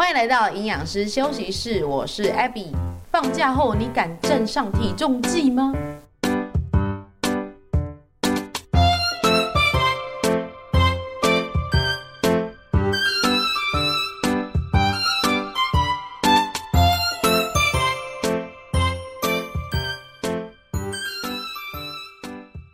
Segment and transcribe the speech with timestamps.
[0.00, 2.68] 欢迎来到营养师休息室，我是 Abby。
[3.12, 5.74] 放假后你敢站上体重计吗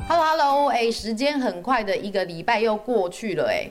[0.09, 3.69] ？Hello Hello，哎，时间很快的一个礼拜又过去了，哎。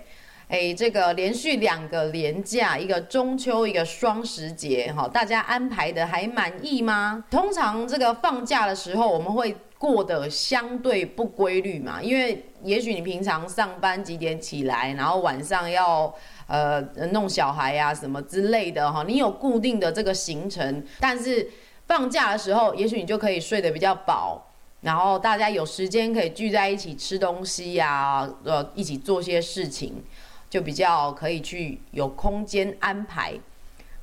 [0.48, 7.24] 哎，这个连续两个连假，一个中秋，一个双十节，哈，大家安排的还满意吗？
[7.32, 16.14] 通常这个放假的时候，我们会过得相对不规律嘛，因为也许你平常上班几点起来，然后晚上要
[16.46, 16.80] 呃
[17.12, 21.50] 弄小孩呀、什么之类的哈，你有固定的这个行程，但是
[21.88, 24.52] 放假的时候，也许你就可以睡得比较饱，
[24.82, 30.04] 然后大家有时间可以聚在一起吃东西呀、呃，一起做些事情。
[30.50, 33.34] 就比较可以去有空间安排。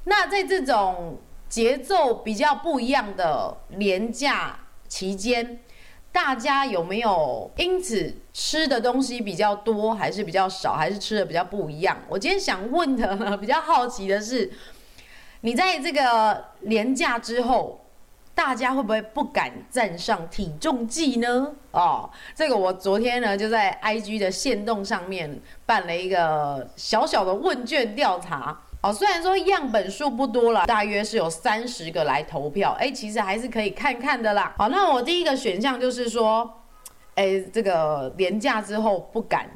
[0.05, 1.19] 那在这种
[1.49, 5.61] 节奏比较不一样的连假期间，
[6.11, 11.99] 大家有没有因此吃的东西比较多，还是比较少，还是吃的比较不一样？
[12.09, 14.51] 我今天想问的，比较好奇的是，
[15.43, 17.82] 你在这个连假之后。
[18.35, 21.53] 大家会不会不敢站上体重计呢？
[21.71, 28.59] 哦，这个我昨天呢就在 IG 的限动上面办了一个小小的问卷调查。
[28.83, 34.55] 哦，虽然说样本数不多了，大约是有三十个来投票，哎，其实还是可以看看的啦。
[34.59, 36.51] 好，那我第一个选项就是说，
[37.15, 39.49] 哎，这个连假之后不敢。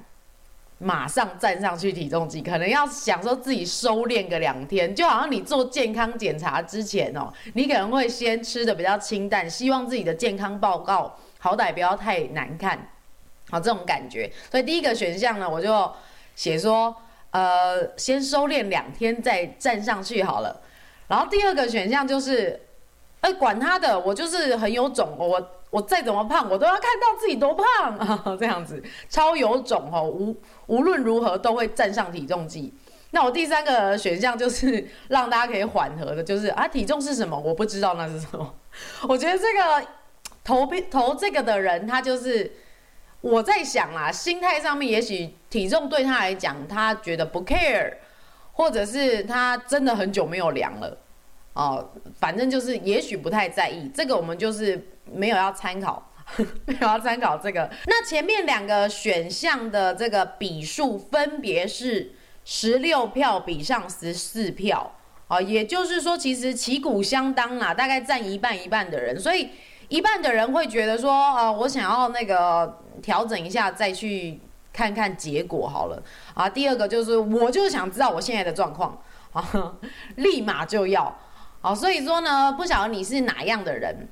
[0.78, 12.91] 马上站上去体重计，可能要想说自己收敛个两天，就好像你做健康检查之前哦，你可能会先吃的比较清淡，希望自己的健康报告好歹不要太难看，
[13.48, 14.30] 好，这种感觉。
[14.50, 15.91] 所以第一个选项呢，我就
[16.34, 16.94] 写说，
[17.30, 20.60] 呃，先收敛两天再站上去好了。
[21.08, 22.60] 然后第二个选项就是，
[23.20, 30.37] 哎，管他的，我就是很有种，我我再怎么胖，我都要看到自己多胖啊， 这样子超有种哦，无。
[30.66, 32.75] 无论如何都会站上体重计。
[33.12, 37.38] 那我第三个选项就是让大家可以缓和的，就是啊，体重是什么？
[37.38, 38.54] 我不知道那是什么。
[39.09, 39.87] 我觉得这个
[40.43, 42.50] 投投这个的人，他就是
[43.21, 47.94] 我在想啊，心态上面也许体重对他来讲，他觉得不 care，
[48.53, 50.98] 或者是他真的很久没有量了
[51.56, 51.91] 哦，
[52.21, 53.91] 反正就是也许不太在意。
[53.93, 56.12] 这个我们就是没有要参考。
[56.67, 57.71] 没有要参考这个。
[57.87, 62.11] 那前面两个选项的这个比数分别是
[62.45, 64.93] 十六票比上十四票，
[65.28, 69.16] 啊，也就是说其实旗鼓相当啦，大概占一半一半的人。
[69.16, 69.50] 所以
[69.87, 74.41] 一半的人会觉得说，啊，我想要那个调整一下，再去
[74.72, 76.03] 看看结果好了。
[76.34, 79.00] 啊，第二个就是我就想知道我现在的状况，
[79.33, 79.77] 啊，
[80.16, 81.16] 立马就要。
[81.66, 84.06] 好，所以说呢，不晓得你是哪样的人。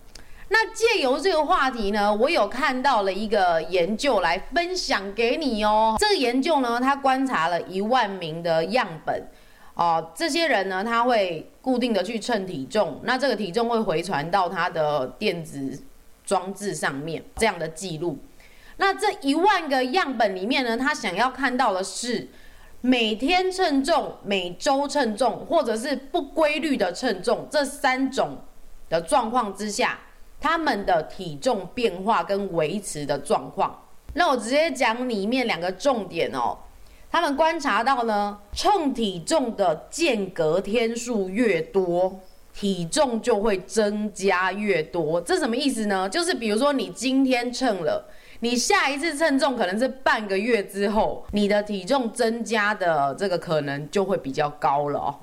[0.49, 5.95] 那借由这个话题呢，我有看到了一个研究来分享给你哦。
[5.97, 9.29] 这个研究呢，他观察了一万名的样本，
[9.75, 15.81] 哦，这些人呢，他会固定的去称体重，那这个体重会回传到他的电子
[16.25, 18.19] 装置上面，这样的记录。
[18.79, 22.27] 那这一万个样本里面呢，他想要看到的是
[22.87, 28.37] 每天称重、每周称重，或者是不规律的称重这三种
[28.91, 29.99] 的状况之下。
[30.39, 36.59] 他们的体重变化跟维持的状况，那我直接讲里面两个重点哦。
[37.11, 42.21] 他们观察到呢，称体重的间隔天数越多，
[42.53, 45.19] 体重就会增加越多。
[45.23, 46.07] 这什么意思呢？
[46.07, 48.07] 就是比如说你今天称了，
[48.45, 55.19] 你下一次称重可能是半个月之后，你的体重增加的这个可能就会比较高了。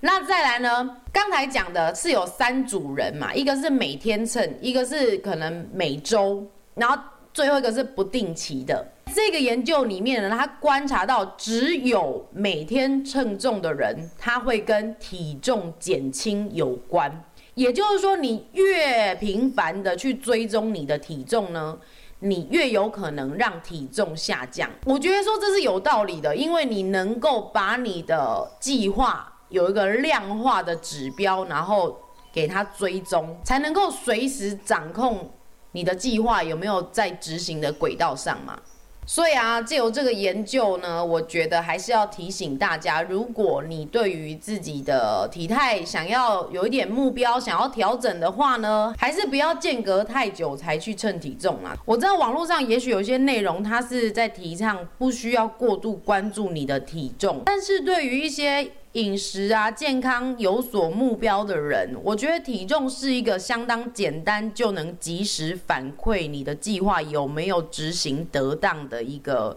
[0.00, 0.96] 那再来呢？
[1.12, 6.44] 刚才讲的是有三组人嘛，一个是每天称，一个是可能每周，
[6.74, 7.00] 然后
[7.32, 8.84] 最后一个是不定期的。
[9.14, 17.24] 这个研究里面呢，他观察到只有每天称重的人，他会跟体重减轻有关。
[17.54, 21.78] 也就是说，你越频繁的去追踪你的体重呢，
[22.22, 24.70] 你越有可能让体重下降。
[24.86, 29.28] 我觉得说这是有道理的，因为你能够把你的计划。
[29.48, 31.94] 有一个量化的指标，然后
[32.32, 35.30] 给它追踪，才能够随时掌控
[35.72, 38.58] 你的计划有没有在执行的轨道上嘛。
[39.04, 51.76] 所以啊，借由这个研究呢，我觉得还是要提醒大家，如果你对于自己的体态想要有一点目标，想要调整的话呢，还是不要间隔太久才去称体重啊。
[51.84, 69.56] 我知道网络上也许有些内容，它是在提倡不需要过度关注你的体重，但是对于一些饮食啊健康有所目标的人，我觉得体重是一个相当简单就能及时反馈你的计划有没有执行得当的一个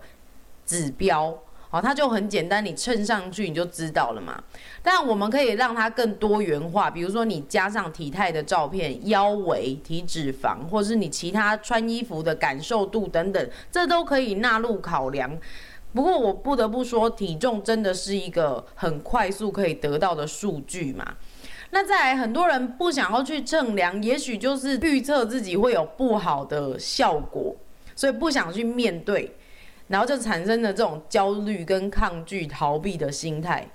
[0.65, 1.37] 指标。
[1.69, 4.41] 好，它就很简单，你称上去你就知道了嘛。
[4.81, 15.37] 但我们可以让它更多元化，比如说你加上体态的照片、腰围、体脂肪，或是你其他穿衣服的感受度等等，这都可以纳入考量。
[15.95, 21.15] 不过我不得不说，体重真的是一个很快速可以得到的数据嘛。
[21.69, 27.56] 那再来，很多人不想要去称量，也许就是预测自己会有不好的效果，
[27.95, 29.33] 所以不想去面对。
[29.88, 33.65] 然后就产生了这种焦虑跟抗拒、逃避的心态。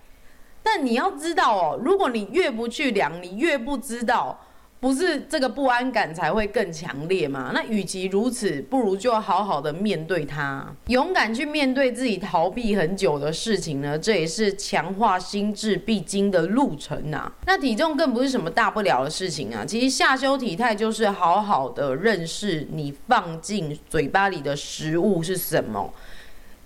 [0.62, 4.38] 但你要知道哦，如果你越不去量，你越不知道。
[4.81, 7.50] 不是这个不安感才会更强烈吗？
[7.53, 13.99] 那与其如此，不如就好好的面对它，勇敢去面对自己逃避很久的事情呢？
[13.99, 17.31] 这也是强化心智必经的路程啊。
[17.44, 19.67] 那体重更不是什么大不了的事情啊。
[19.67, 25.93] 其实下修体态就是好好的认识你放进嘴巴里的食物是什么，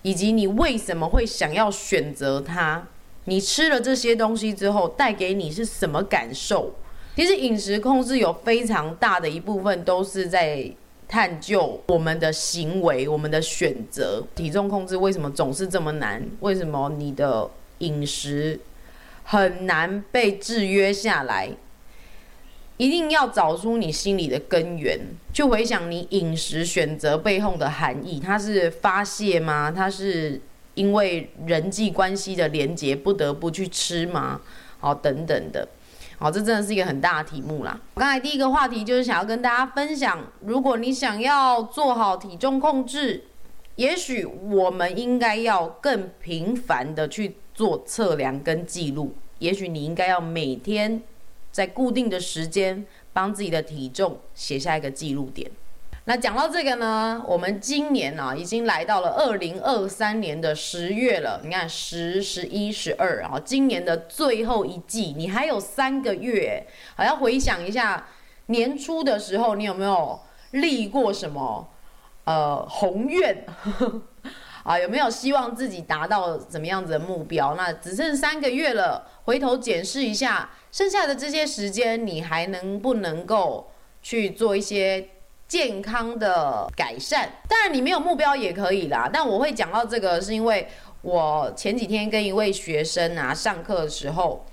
[0.03, 2.87] 以及你为什么会想要选择它。
[3.25, 6.73] 你吃了这些东西之后，带给你是什么感受？
[7.17, 10.69] 其实饮食控制有非常大的一部分都是在
[11.07, 14.21] 探究我们的行为、我们的选择。
[14.35, 16.21] 体重控制为什么总是这么难？
[16.41, 18.59] 为什么你的饮食
[19.23, 21.51] 很难被制约下来？
[22.79, 24.99] 一定要找出你心里的根源，
[25.33, 28.19] 去回想你饮食选择背后的含义。
[28.19, 29.71] 它是发泄吗？
[29.71, 30.41] 它是
[30.75, 34.41] 因为人际关系的连结不得不去吃吗？
[34.81, 35.69] 好，等等的。
[36.25, 37.79] 好，这真的是一个很大的题目啦。
[37.93, 43.25] 我刚才第一个话题就是想要跟大家分享，如果你想要做好体重控制，
[43.77, 49.15] 也许我们应该要更频繁的去做测量跟记录。
[49.39, 51.03] 也许你应该要每天
[51.53, 55.51] 在固定的时间帮自己的体重写下一个记录点。
[56.07, 61.41] 那讲到这个呢，我们今年啊已经来到了二零二三年的十月了。
[61.43, 68.07] 你看十、十一、十二啊，今年的最后一季，你还有三个月，好，要回想一下
[68.47, 70.21] 年初的时候，你有没有
[70.51, 71.67] 立过什么
[72.25, 73.47] 呃宏愿
[74.63, 74.79] 啊？
[74.79, 77.55] 有没有希望自己达到怎么样子的目标？
[77.55, 83.71] 那只剩三个月了，回头检视一下，剩下的这些时间，你还能不能够
[84.03, 85.09] 去做一些？
[85.47, 89.09] 健康的改善，当然你没有目标也可以啦。
[89.13, 90.67] 但我会讲到这个，是因为
[91.03, 94.45] 我前几天跟一位学生啊上课的时候，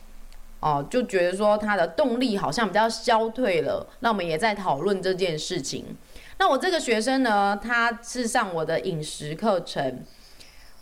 [0.60, 3.88] 哦、就觉得说他的动力好像比较消退了。
[4.02, 5.86] 那我们也在讨论这件事情。
[6.38, 10.04] 那我这个学生呢，他是上我的饮食课程，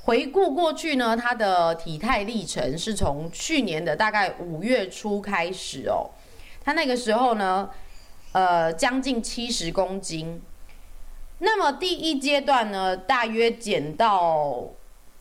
[0.02, 6.10] 回顾过去呢，他的体态历程是从去年的大概五月初开始哦。
[6.66, 7.70] 他那个时候呢。
[8.32, 10.42] 呃，将近七十公斤。
[11.40, 14.66] 那么第一阶段呢，大约减到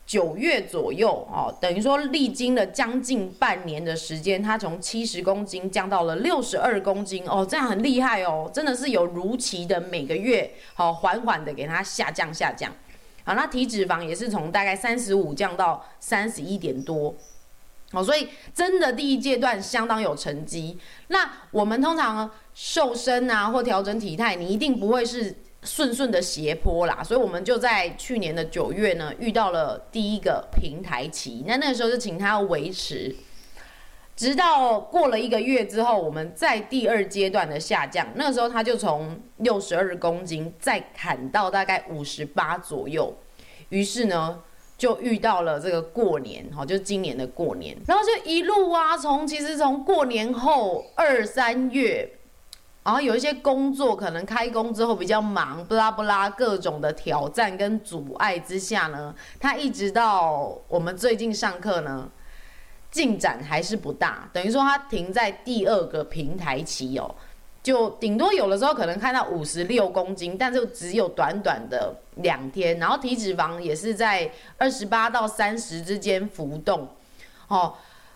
[0.04, 12.72] 九月左右哦，等于说历经了将近半年的时间，他从七十公斤降到了六十二公斤哦，这样很厉害哦，真的是有如期的每个月好缓缓的给他下降下降。
[13.24, 17.14] 好，那体脂肪也是从大概三十五降到三十一点多。
[17.90, 20.78] 好，所以真的第一阶段相当有成绩。
[21.06, 27.02] 那我们通常瘦身啊，或调整体态，你一定不会是顺顺的斜坡啦。
[27.02, 31.42] 所以我们就在去年的九月呢，遇到了第一个平台期。
[31.46, 33.16] 那那个时候就请他维持，
[34.14, 38.06] 直到过了一个月之后，我们在第二阶段的下降。
[38.16, 43.16] 那个时候他就从六十二公斤再砍到大概五十八左右。
[43.70, 44.42] 于是呢。
[44.78, 52.08] 就遇到了这个过年，哈，就是今年的过年，然后就一路啊，从其实从过年后二三月，
[52.84, 62.08] 然后有一些工作可能开工之后比较忙，不拉不拉各种的挑战跟阻碍之下呢，他一直到我们最近上课呢，
[62.88, 67.12] 进展还是不大，等于说他停在第二个平台期哦。
[67.68, 76.88] 就顶多有的时候可能看到五十六公斤，但就只有短短的两天，然后体脂肪也是在二十八到三十之间浮动，
[77.48, 77.74] 哦，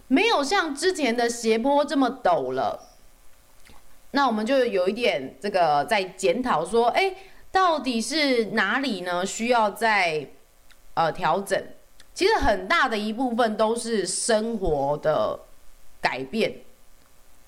[0.09, 2.81] 没有像之前的斜坡这么陡了。
[4.13, 7.15] 那我们就有一点这个在检讨说，哎，
[7.51, 9.27] 到底是哪里呢？
[9.27, 10.29] 需要再
[10.95, 11.63] 呃调整？
[12.15, 15.39] 其实很大的一部分都是生活的
[16.01, 16.55] 改变。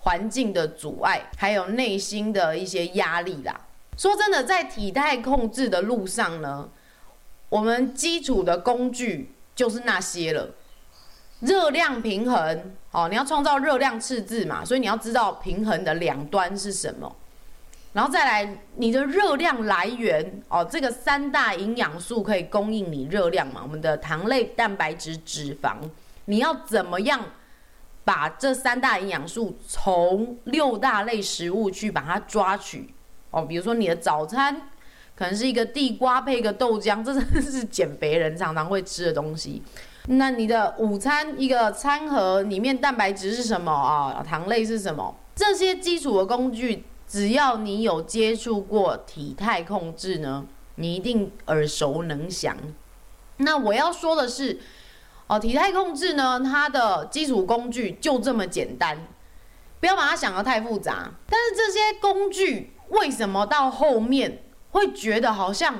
[0.05, 3.61] 环境的阻碍，还有内心的一些压力啦。
[3.97, 6.69] 说真的，在体态控制的路上呢，
[7.49, 10.51] 我们基础的工具就是那些了。
[11.41, 17.15] 热量平衡哦，你要创造热量赤字嘛，所以你要知道平衡的两端是什么，
[17.93, 25.77] 然后再来你的热量来源哦，这个三大营养素可以供应你热量嘛，我们的糖类、蛋白质、脂肪，
[26.25, 27.21] 你要怎么样
[28.05, 32.93] 把这三大营养素从六大类食物去把它抓取
[33.31, 34.69] 哦，比如说你的早餐
[35.17, 39.63] 可能是一个地瓜配一个豆浆，这真的是减肥人常常会吃的东西。
[40.07, 44.23] 那你的午餐一个餐盒里面蛋白质是什么啊？
[44.23, 45.17] 糖类是什么？
[45.35, 50.45] 这些基础的工具，只要你有接触过体态控制呢，
[50.75, 52.55] 你一定耳熟能详。
[53.39, 54.61] 那我要说的是，
[55.26, 59.07] 哦，体态控制呢，它的基础工具就这么简单，
[59.81, 61.11] 不要把它想得太复杂。
[61.28, 65.75] 但是这些工具为什么到后面会觉得好像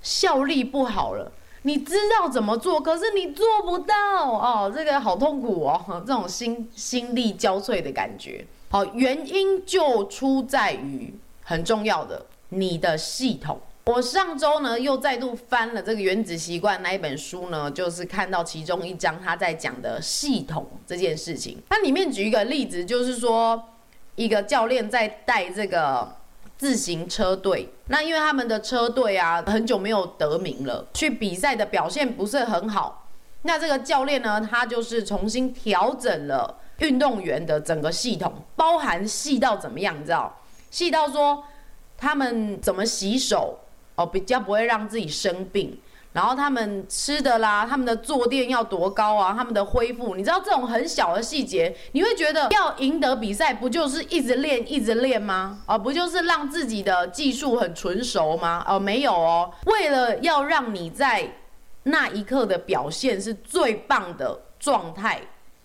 [0.00, 1.30] 效力不好了？
[1.62, 3.94] 你知道怎么做，可是你做不到
[4.28, 8.44] 哦，这个好痛苦哦，这种心心力交瘁的感觉。
[8.68, 13.60] 好，原因就出在于很重要的你的系统。
[13.84, 21.60] 我上周呢又再度翻了这个《原子习惯》那一本书呢，就是看到其中一章他在讲的系统这件事情。
[21.68, 23.60] 它里面举一个例子，就是说
[24.14, 26.16] 一个教练在带这个。
[26.58, 33.08] 自行车队，那因为他们的车队啊，很久没有得名了，去比赛的表现不是很好。
[33.42, 40.40] 那这个教练呢，他就是重新调整了运动员的整个系统，包含细到怎么样，你知道？
[40.70, 41.42] 细到说
[41.98, 43.58] 他们怎么洗手
[43.94, 45.78] 哦，比较不会让自己生病。
[46.12, 49.32] 然后他们吃的啦，他们的坐垫要多高啊？
[49.34, 55.60] 他们的恢复，你知道这种很小的细节，你会觉得要赢得比赛，不就是一直练一直练吗？
[55.64, 58.62] 而、不就是让自己的技术很纯熟吗？
[58.68, 61.26] 哦、没有哦，为了要让你在
[61.84, 65.18] 那一刻的表现是最棒的状态，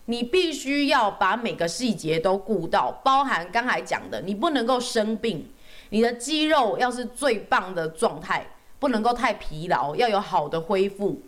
[0.06, 5.46] 你必须要把每个细节都顾到，包含刚才讲的，你不能够生病，
[5.90, 8.46] 你的肌肉要是最棒的状态。
[8.80, 11.20] 不能够太疲劳，要有好的恢复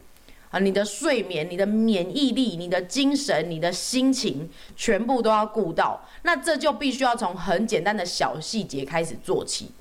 [0.52, 0.60] 啊！
[0.60, 6.00] 你的睡眠、你的免疫力、你的精神、你的心情，全部都要顾到。
[6.22, 9.72] 那这就必须要从很简单的小细节开始做起。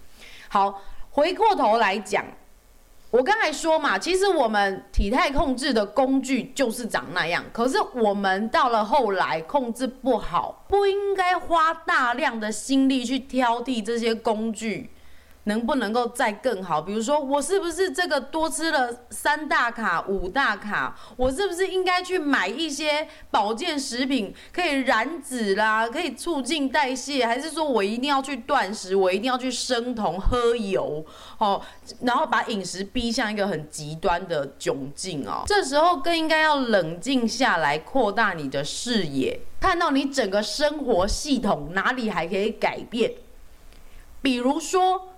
[0.48, 0.81] 好，
[1.12, 2.25] 回过头来讲，
[3.11, 7.43] 我刚才说嘛，其实我们体态控制的工具就是长那样。
[7.51, 14.91] 可是我们到了后来控制不好，不应该花大量的心力去挑剔这些工具。
[15.46, 16.81] 能不能够再更好？
[16.81, 20.96] 比如说，我是不是这个多吃了三大卡、五大卡？
[21.15, 27.25] 我是不是应该去买一些保健食品，可以燃脂啦，可以促进代谢？
[27.25, 28.96] 还是说我一定要去断食？
[28.96, 31.03] 我一定要去生酮、喝油？
[31.39, 31.60] 哦，
[32.01, 35.43] 然后把饮食逼向一个很极端的窘境哦。
[35.48, 43.13] 这时候更应该要冷静下来，扩大你的视野，看到你整个生活系统哪里还可以改变。
[44.22, 45.08] 比如说。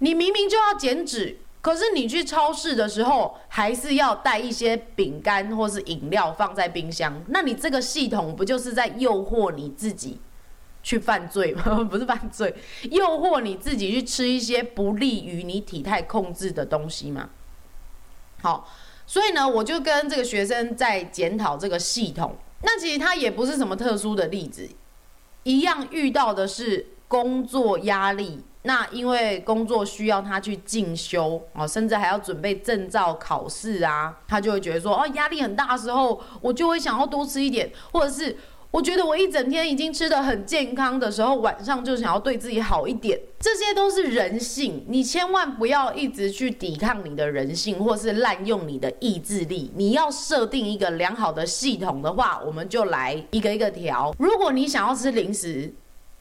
[0.00, 7.22] 你明明就要减脂，可是你去超市的时候，还是要带一些饼干或是饮料放在冰箱。
[7.28, 10.18] 那你这个系统不就是在诱惑你自己
[10.82, 11.84] 去犯罪吗？
[11.90, 12.54] 不是犯罪，
[12.90, 17.28] 诱惑你自己去吃一些不利于你体态控制的东西吗？
[18.42, 18.66] 好，
[19.06, 22.36] 所以呢，我就跟这个学生在检讨这个系统。
[22.62, 24.66] 那其实他也不是什么特殊的例子，
[25.42, 28.42] 一样遇到的是工作压力。
[28.62, 38.36] 那因为工作需要他去进修哦，甚至还要准备证照考试啊，他就会觉得说哦，压力很大的时候，我就会想要多吃一点，或者是
[38.70, 49.72] 我觉得我一整天已经吃得很健康的时候，晚上就想要对自己好一点，这些都是人性，你千万不要一直去抵抗你的人性，或是滥用你的意志力。
[49.74, 54.14] 你要设定一个良好的系统的话，我们就来一个一个调。
[54.18, 55.74] 如果你想要吃零食，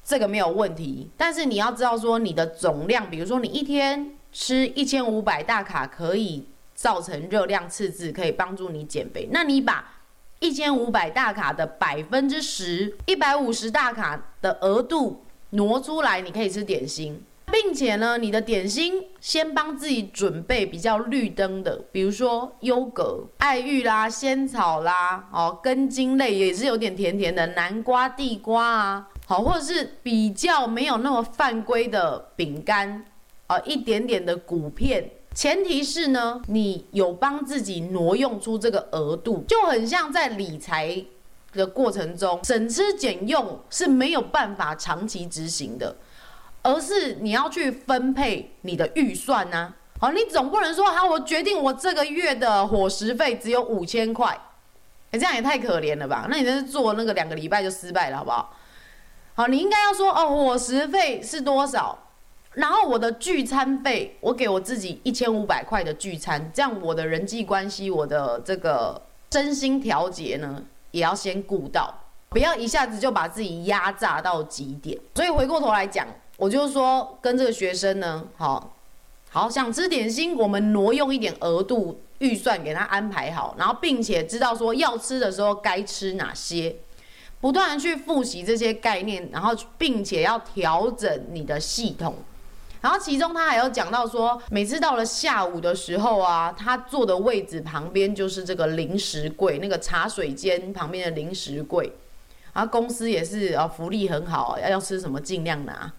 [0.10, 9.30] 这个没有问题，但是你要知道说你的总量，比如说你一天吃一千五百大卡，可以造成热量赤字，可以帮助你减肥。
[9.32, 9.88] 那你把
[10.40, 29.08] 一千五百大卡的百分之十，一百五十大卡的额度挪出来，你可以吃点心，并且呢，你的点心先帮自己准备比较绿灯的，比如说优格、爱玉啦、仙草啦，哦，根茎类也是有点甜甜的，南瓜、地瓜啊。
[29.30, 33.06] 好，或者是比较没有那么犯规的饼干，
[33.46, 41.06] 啊，一点点的谷片，前提是呢，你有帮自己挪用出这个额度，就很像在理财
[41.54, 45.96] 的过程中，省吃俭用是没有办法长期执行的，
[46.64, 49.76] 而是你要去分配你的预算呢、啊。
[50.00, 54.36] 好，你总不能说，好，我决定我这个月的伙食费只有五千块。
[55.12, 56.26] 哎，这样也太可怜了吧？
[56.32, 58.56] 那你这是做那个两个礼拜就失败了，好不好？
[59.40, 61.98] 好，你应该要说哦，伙食费是多少？
[62.56, 75.00] 然后我的聚餐费，我给我自己一千五百块的聚餐，这样我的人际关系，我的这个身心调节呢，也要先顾到，不要一下子就把自己压榨到极点。
[75.16, 76.06] 所以回过头来讲，
[76.36, 78.76] 我就说跟这个学生呢，好，
[79.30, 86.76] 好想吃点心，我们挪用一点额度预算给他安排好，然后并且知道说要吃的时候该吃哪些，
[87.42, 92.16] 不断的去复习这些概念，然后并且要调整你的系统。
[92.82, 101.92] 然后其中他还有讲到说，每次到了下午的时候啊，他坐的位置旁边就是这个零食柜，那个茶水间旁边的零食柜。
[102.52, 105.94] 然后公司也是啊，福利很好，要要吃什么尽量拿，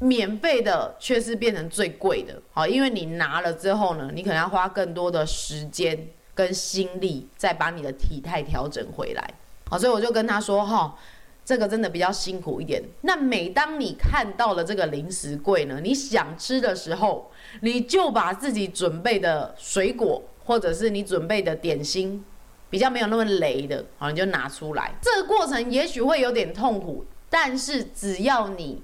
[0.00, 2.40] 免费的却是变成最贵的。
[2.52, 9.34] 好，因为你拿了之后呢，你可能要花更多的时间跟心力，再把你的体态调整回来。
[9.74, 10.96] 好，所以我就跟他说哈。
[11.44, 12.80] 这个真的比较辛苦一点。
[13.00, 22.24] 那每当你看到了这个零食柜呢，你想吃的时候，你就把自己准备的水果，或者是你准备的点心，
[22.70, 24.94] 比较没有那么雷的，好，你就拿出来。
[25.02, 28.82] 这个过程也许会有点痛苦，但是只要你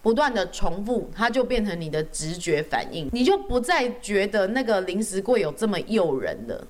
[0.00, 6.64] 不断的重复，它就变成你的直觉反应，你就不再觉得那个零食柜有这么诱人了，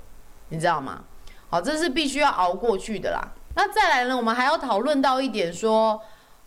[0.49, 1.05] 你知道吗？
[1.51, 3.35] 好，这是必须要熬过去的啦。
[3.57, 4.15] 那再来呢？
[4.15, 5.99] 我们还要讨论到一点，说，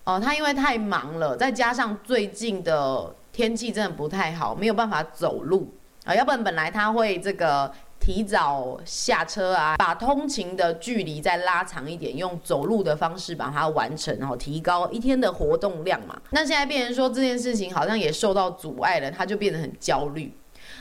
[0.04, 5.74] 呃，他因为太忙了，再加上最近的天气真的不太好，没有办法走路
[6.06, 16.16] 啊，要不然本来他会这个提早下车啊，把通勤的距离再拉长一点，用走路的方式把它完成，然后提高一天的活动量嘛。
[16.30, 20.32] 那现在变成说这件事情好像也受到阻碍了，他就变得很焦虑。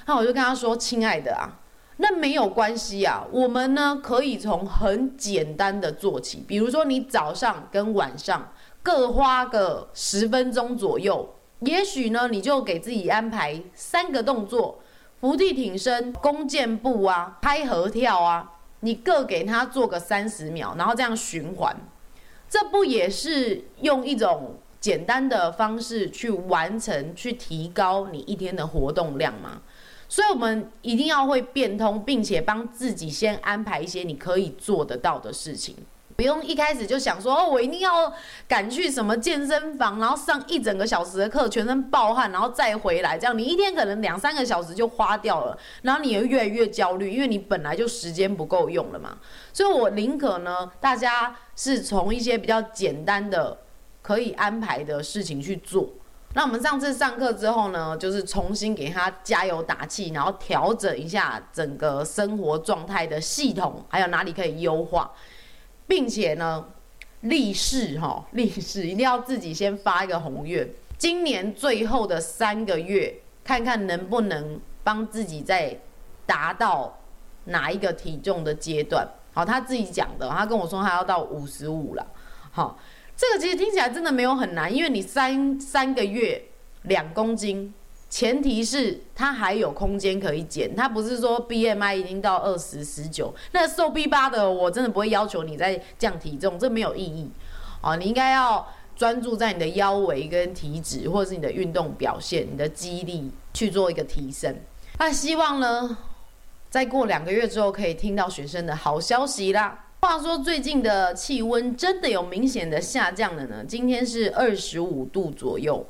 [0.05, 1.49] 那我就跟他说：“亲爱的啊。”
[2.01, 8.53] 那没有关系啊，我们呢可以从很简单的做起，比如说你早上跟晚上
[8.85, 14.79] 各花个十分钟左右，也许呢你就给自己安排三个动作：
[15.21, 21.77] 伏地挺身、弓箭步啊、拍合跳啊，你各给他做个三十秒，然后这样循环，
[22.49, 29.63] 这不也是用一种简单的方式去完成、去提高你一天的活动量吗？
[30.09, 35.77] 所以，我们一定要会变通，并且帮自己先安排一些你可以做得到的事情，
[36.17, 38.11] 不用一开始就想说哦，我一定要
[38.49, 49.19] 赶去什么健身房，然后上一整个小时的课，全身暴汗，然后再回来，这样你一天可能两三个小时就花掉了，然后你也越来越焦虑，因为你本来就时间不够用了嘛。
[49.53, 53.59] 所以我宁可呢，大家是从一些比较简单的
[54.01, 55.91] 可以安排的事情去做。
[56.35, 65.11] 那我们上次上课之后呢，就是重新给他加油打气，然后调整一下整个生活状态的系统，还有哪里可以优化，
[65.87, 66.65] 并且呢，
[67.23, 73.13] 立誓哈，立誓一定要自己先发一个宏愿，今年最后的三个月，
[73.43, 75.77] 看看能不能帮自己再
[76.27, 76.99] 达到
[77.47, 79.09] 哪一个体重的阶段。
[79.33, 82.07] 好，他自己讲的，他跟我说他要到五十五了，
[82.53, 82.79] 好。
[83.19, 86.41] 这个其实听起来真的没有很难，因为你三三个月
[86.83, 87.75] 两公斤，
[88.09, 97.29] 前提是它还有空间可以减，它不是说 BMI 已经到二十十九，那瘦 B 八的我真的不会要求你再降体重，这没有意义
[97.83, 97.97] 哦。
[97.97, 104.55] 你应该要专注在你的腰围跟体脂，或者是你的运动表现、你的肌力去做一个提升。
[104.97, 105.99] 那希望呢，
[106.71, 109.87] 再过两个月之后可以听到学生的好消息啦。
[110.01, 113.65] 话说最近的气温真的有明显的下降了呢？
[113.67, 115.85] 今天是二十五度左右，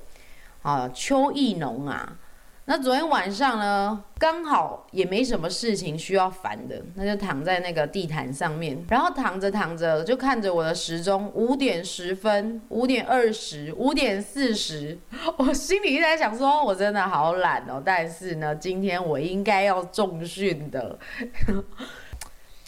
[0.62, 2.16] 啊，秋意浓啊。
[2.64, 14.98] 那昨天晚上呢，刚好也没什么事情需要烦的，那就躺在那个地毯上面，然后躺着躺着就看着我的时钟，五点十分、五点二十、五点四十，
[15.36, 17.82] 我心里一直在想说，我真的好懒哦。
[17.84, 20.98] 但是呢，今天我应该要重训的。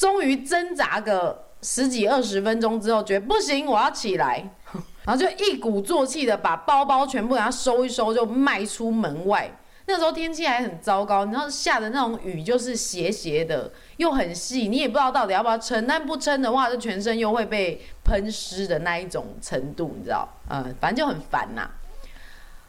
[0.01, 4.51] 终于挣扎个十几二十分钟之后，觉得不行，我要起来，
[5.05, 9.55] 然后就一鼓作气的把包包全部给它收一收，就迈出门外。
[9.85, 15.87] 那时候天气还很糟糕，然后下的那种雨就是斜斜的，又很细，你也不知道到底要不要撑。
[15.87, 20.27] 但不撑的话，就全身又会被喷湿的那一种程度，你知道？
[20.49, 21.69] 嗯，反正就很烦呐。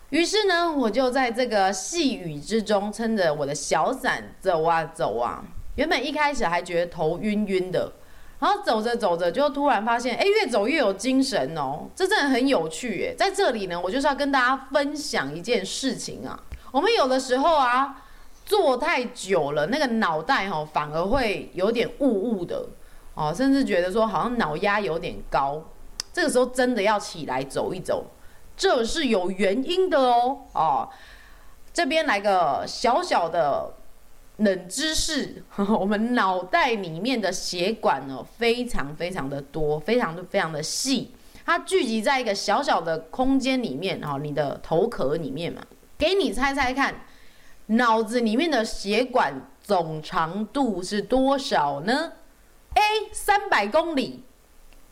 [0.09, 5.41] 于是呢，我就在这个细雨之中，撑着我的小伞走啊走啊。
[5.81, 7.91] 原本一开始还觉得头晕晕的，
[8.37, 13.15] 然后走着走着就突然发现，哎，越走越有精神哦，这真的很有趣哎。
[13.17, 16.39] 在这里呢，我就是要跟大家分享一件事情啊。
[16.71, 18.03] 我们有的时候啊，
[18.45, 22.63] 坐太久了，那个脑袋哦，反而会有点雾雾的。
[23.15, 25.63] 哦，甚至觉得说好像脑压有点高，
[26.13, 28.05] 这个时候真的要起来走一走，
[28.55, 30.41] 这是有原因的哦。
[30.53, 30.87] 哦，
[31.73, 33.73] 这边来个小小的
[34.41, 35.43] 冷知识，
[35.79, 41.11] 我们脑袋里面的血管呢，非常非常的多，非常的非常的细，
[41.45, 45.61] 它聚集在一个小小的空间里面，哦，你的头壳里面嘛，
[45.97, 47.05] 给你猜猜看，
[47.67, 52.13] 脑子里面的血管总长度是多少呢
[52.73, 54.23] ？A 三百公里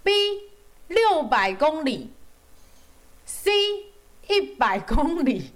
[0.04, 0.12] ，B
[0.88, 2.12] 六百公里
[3.26, 3.52] ，C
[4.28, 5.52] 一百公里，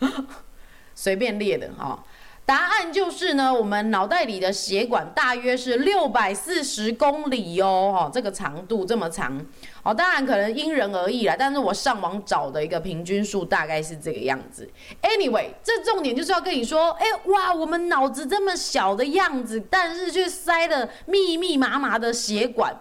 [0.96, 2.04] 随便列的哈。
[2.48, 9.38] 答案就是呢，我们脑袋里的血管大约是六百四十公里哦，哈，这个长度这么长，
[9.82, 14.66] 哦，当然可能因人而异啦，但是我上网找的一个平均数大概是这个样子。
[15.02, 22.74] Anyway，这重点就是要跟你说，哎，哇，我们脑子这么小的样子，但是却塞了密密麻麻的血管，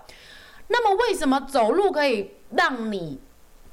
[0.69, 3.19] 那么为什么走路可以让你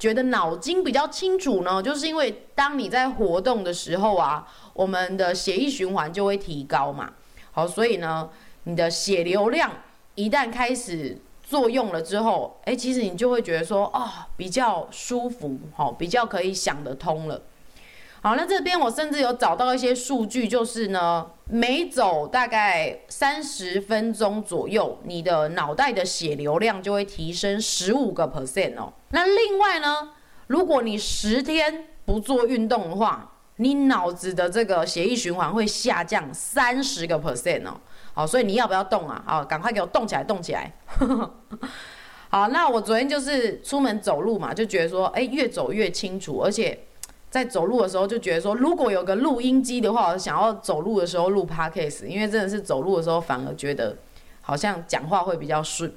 [0.05, 1.83] 觉得脑筋比较清楚呢？
[1.83, 4.47] 就是因为当你在活动的时候啊。
[4.75, 7.13] 我们的血液循环就会提高嘛，
[7.53, 8.29] 好，所以呢，
[8.65, 9.71] 你的血流量
[10.17, 14.03] 一旦开始作用了之后，哎，其实你就会觉得说，哦，
[14.37, 17.41] 比较舒服，好，比较可以想得通了。
[18.25, 28.91] 好，那这边我甚至有找到一些数据，就是呢，每走大概三十分钟左右，你的脑袋的血流量就会提升十五个 percent 哦。
[29.11, 30.13] 那另外呢，
[30.47, 37.79] 如果你十天不做运动的话，你脑子的这个血液循环会下降三十个 percent 哦，
[38.15, 39.23] 好，所以你要不要动啊？
[39.27, 40.73] 好，赶快给我动起来，动起来。
[42.31, 46.87] 好，那我昨天就是出门走路嘛，就觉得说，哎，越走越清楚，而且
[47.35, 53.97] 在走路的时候就觉得说，如果有个录音机的话，我想要走路的时候录 podcast，因为真的是走路的时候反而觉得
[54.41, 55.93] 好像讲话会比较顺。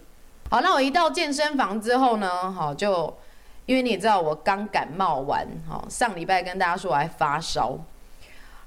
[0.50, 3.14] 好，那我一到健身房之后呢，好就。
[3.68, 7.78] 因为你也知道我刚感冒完，哈，上礼拜跟大家说我还发烧，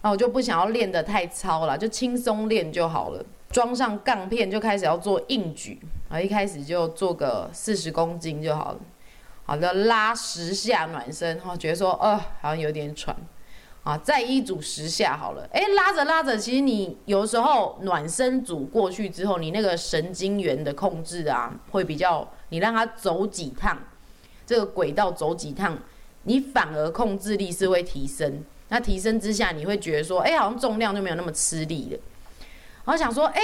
[0.03, 3.25] 那我就不想要练得太操了，就轻松练就好了。
[3.51, 5.81] 装上杠片就开始要做硬举，
[6.11, 8.79] 啊，一开始就做个四十公斤就好了。
[9.51, 13.17] 好的，拉十下暖身，哈，觉得说，呃，好像有点喘，
[13.83, 15.45] 啊，再一组十下好了。
[15.53, 23.77] 哎，拉着拉着，其实你有时候暖身组过去之后，你那个神经元的控制啊，会比较，你让它走几趟。
[24.47, 25.77] 这个轨道走几趟，
[26.23, 28.45] 你反而控制力是会提升。
[28.69, 31.99] 那提升之下，你会觉得说，哎，好像重量就没有那么吃力了。
[32.85, 33.41] 然后想说，哎，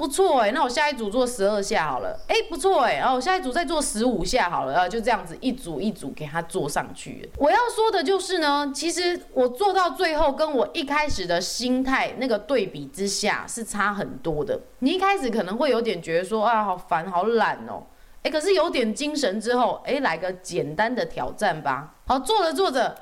[0.00, 2.18] 不错哎，那我下一组做十二下好了。
[2.26, 4.74] 哎，不错哎，然后我下一组再做十五下好了。
[4.74, 7.30] 啊，就这样子一组一组给它做上去。
[7.36, 14.58] 我要说的就是呢，其实我做到最后，跟我一开始的心态那个对比之下是差很多的。
[14.78, 17.82] 你一开始可能会有点觉得说，啊，好烦，好懒哦。
[18.22, 21.96] 哎，可是有点精神之后，哎，来个简单的挑战吧。
[22.06, 22.96] 好，做着做着，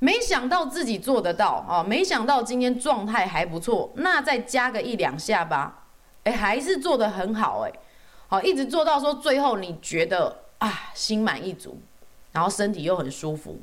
[0.00, 1.84] 没想到自己做得到啊！
[1.86, 5.81] 没想到今天状态还不错，那再加个一两下吧。
[6.24, 7.72] 哎，还是做得很好哎。
[8.28, 11.78] 好，一直做到说最后你觉得啊，心满意足，
[12.32, 13.60] 然后身体又很舒服，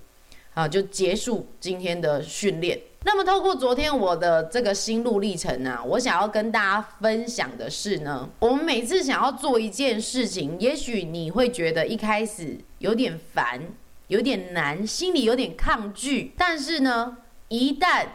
[0.54, 2.80] 啊，就结束今天的训练。
[3.04, 13.62] 那么，透过昨天我的这个心路历程呢、啊，我想要跟大家分享的是呢，我们每次想要做一件事情，也许你会觉得一开始有点烦，
[14.10, 17.18] 有点难，心里有点抗拒，但是呢，
[17.48, 18.06] 一旦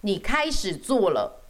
[0.00, 1.44] 你开始做了，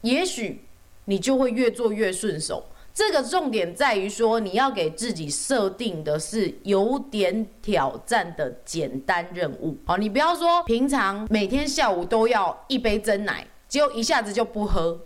[0.00, 0.64] 也许
[1.04, 2.64] 你就会越做越顺手。
[2.92, 9.78] 这个重点在于说，你要给自己设定的是有点挑战的简单任务。
[9.86, 15.00] 好，你不要说平常每天下午都要一杯真奶，结果一下子就不喝。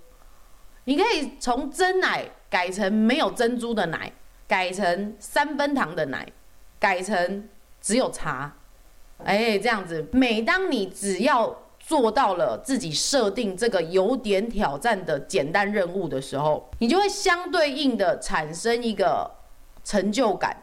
[0.85, 4.11] 你可以从真奶改成没有珍珠的奶，
[4.49, 6.27] 改成三分糖的奶，
[6.79, 7.49] 改成
[7.81, 8.57] 只有茶。
[9.25, 19.31] 哎，这样子，每当你只要做到了自己设定这个有点挑战的简单任务的时候，你就会相对应的产生一个
[19.85, 20.63] 成就感，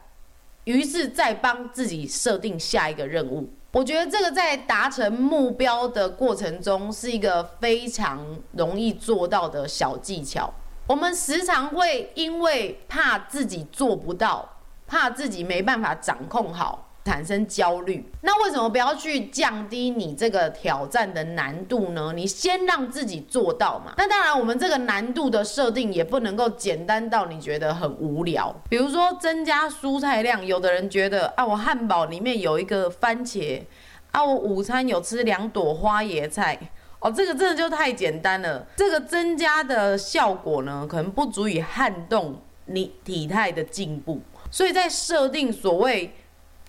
[0.63, 3.47] 于是再帮自己设定下一个任务。
[3.73, 10.51] 我觉得这个在达成目标的过程中是一个非常容易做到的小技巧。
[10.87, 14.57] 我们时常会因为怕自己做不到，
[14.87, 16.90] 怕自己没办法掌控好。
[17.03, 22.13] 产生焦虑，那为什么不要去降低你这个挑战的难度呢？
[22.15, 23.93] 你先让自己做到嘛。
[23.97, 28.55] 那当然，我们这个难度的设定也不能够简单到你觉得很无聊。
[28.69, 33.63] 比如说增加蔬菜量，有的人觉得啊，我汉堡里面有一个番茄，
[34.11, 36.57] 啊，我午餐有吃两朵花椰菜，
[36.99, 38.67] 哦，这个真的就太简单了。
[38.75, 44.21] 这个增加的效果呢，可能不足以撼动你体态的进步。
[44.51, 46.13] 所以在设定所谓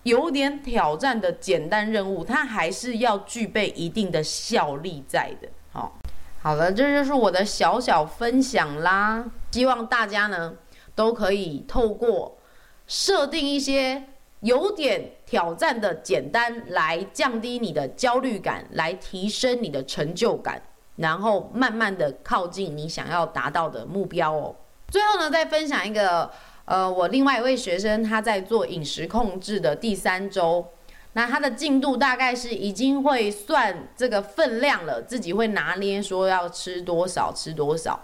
[0.04, 5.48] 有点挑战的简单任务，它还是要具备一定的效力在的。
[5.72, 5.96] 好，
[6.42, 9.24] 好了，这就是我的小小分享啦。
[9.52, 10.54] 希望大家呢
[10.94, 12.36] 都可以透过
[12.88, 14.02] 设定一些
[14.40, 20.60] 有点挑战的简单，来降低你的焦虑感，来提升你的成就感，
[20.96, 24.56] 然后慢慢的靠近你想要达到的目标哦。
[24.88, 26.28] 最后呢，再分享一个。
[26.64, 30.64] 呃，我另外一位学生他在做饮食控制的第三周，
[31.14, 38.00] 那他的进度大概是已经会算这个分量了，自己会拿捏说要吃多少吃多少，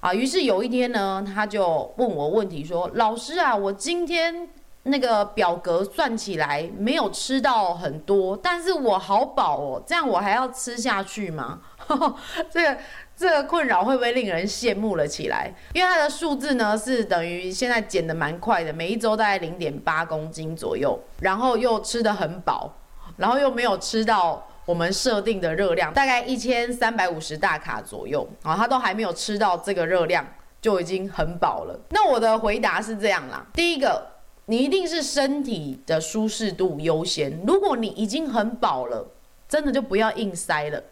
[0.00, 4.48] 啊，于是有一天呢，他就问我问题说，老师啊，我今天
[4.84, 11.60] 那个表格算起来没有吃到很多，但是我好饱哦，这样我还要吃下去吗？
[12.50, 12.78] 这个。
[13.16, 15.54] 这个困扰会不会令人羡慕了起来？
[15.72, 22.74] 因为它的数字呢是等于现在减得蛮快的，每一周大概零点八公斤左右，然后又吃得很饱，
[23.16, 30.26] 然后又没有吃到我们设定的热量，大概一千三百五十大卡左右啊，他都还没有吃到这个热量，
[30.60, 31.78] 就已经很饱了。
[31.90, 34.04] 那我的回答是这样啦：第一个，
[34.46, 39.06] 你一定是身体的舒适度优先，如果你已经很饱了，
[39.48, 40.82] 真的就不要硬塞了。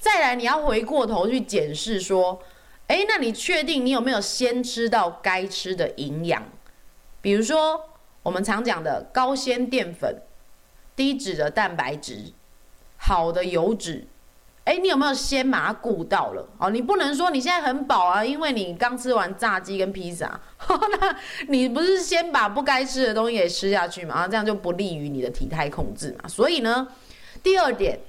[0.00, 2.40] 再来，你要回过头去检视说，
[2.86, 6.42] 诶，那你确定你有没有先吃到该吃的营养？
[7.20, 7.78] 比如说，
[8.22, 10.22] 我们常讲的高纤淀粉、
[10.96, 12.32] 低脂的蛋白质、
[12.96, 14.06] 好的油脂，
[14.64, 16.48] 诶，你有没有先把它顾到了？
[16.56, 21.16] 哦，你不能说你现在很饱啊，因为你刚吃完炸鸡跟披萨， 那
[21.48, 24.14] 你不是先把不该吃的东西给吃下去嘛？
[24.14, 26.26] 啊，这样就不利于你的体态控制嘛。
[26.26, 26.88] 所以呢，
[27.42, 28.00] 第二点。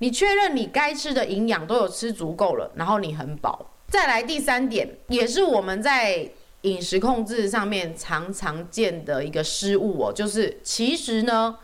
[0.00, 3.70] 你确认你该吃的营养都有吃足够了，然后你很饱。
[3.86, 6.26] 再来第三点，也是我们在
[6.62, 11.58] 饮食控制上面常常见的一个失误哦，就是其实呢，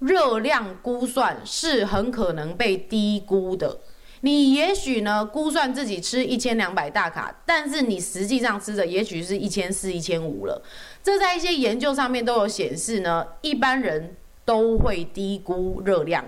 [0.00, 3.78] 热量估算是很可能被低估的。
[4.20, 10.60] 你也许呢估算自己吃一千两百大卡，但是你实际上吃的也许是一千四、一千五了。
[11.02, 16.24] 这在一些研究上面都有显示呢，一般人都会低估热量。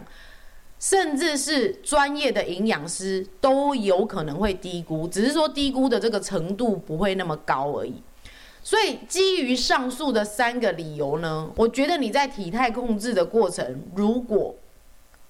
[0.81, 8.03] 甚至是专业的营养师都有可能会低估，只是说低估的这个程度不会那么高而已。
[8.63, 14.55] 所以基于上述的三个理由呢，我觉得你在体态控制的过程，如果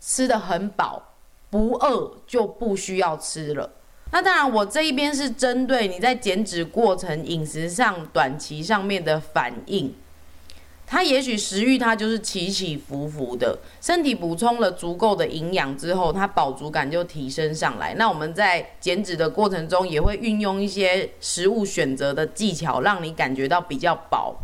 [0.00, 1.02] 吃得很饱，
[1.50, 3.70] 不饿就不需要吃了。
[4.12, 9.94] 那当然，我这一边是针对你在减脂过程饮食上短期上面的反应。
[10.92, 17.94] 它也许食欲它就是起起伏伏的，身体补充了足够的营养之后，它饱足感就提升上来。
[17.94, 24.34] 那我们在减脂的过程中，也会运用一些食物选择的技巧，让你感觉到比较饱。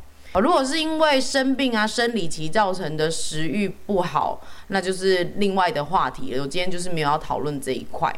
[0.40, 6.42] 如果是因为生病啊、生理期造成的食欲不好，那就是另外的话题了。
[6.42, 8.14] 我今天就是没有要讨论这一块。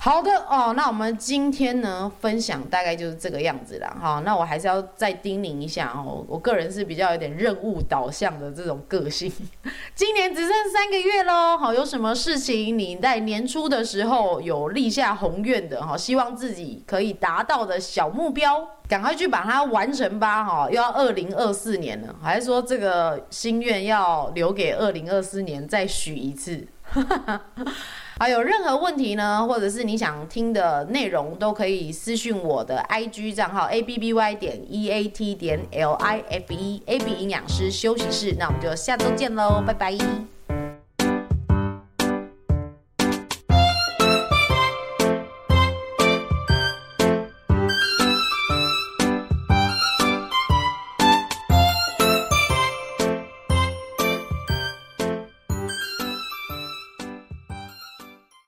[0.00, 3.96] 好的哦，那我们今天呢，分享大概就是这个样子啦。
[3.98, 4.20] 哈。
[4.22, 9.32] 那我还是要再叮咛一下哦，我个人是比较有点任务导向的这种个性。
[9.94, 26.66] 今年只剩三个月喽，好，有什么事情你在年初的时候有立下宏愿的哈，希望自己可以达到的小目标，赶快去把它完成吧哈，又要二零二四年了，还是说这个心愿要留给二零二四年再许一次？
[28.18, 36.52] 好，有任何问题呢，或者是你想听的内容，都可以私讯我的 IG 账号 A B B Y 点 E A T 点 L I F
[36.52, 38.36] E A B 营养师休息室。
[38.38, 40.33] 那我们就下周见喽，拜拜。